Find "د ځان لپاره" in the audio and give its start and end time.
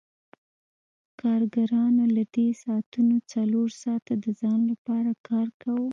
4.23-5.11